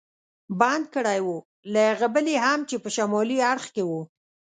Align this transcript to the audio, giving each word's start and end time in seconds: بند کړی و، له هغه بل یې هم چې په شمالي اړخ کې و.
بند 0.59 0.85
کړی 0.95 1.19
و، 1.25 1.29
له 1.73 1.81
هغه 1.91 2.07
بل 2.15 2.25
یې 2.33 2.37
هم 2.45 2.59
چې 2.69 2.75
په 2.83 2.89
شمالي 2.95 3.37
اړخ 3.51 3.65
کې 3.75 3.83
و. 3.85 3.91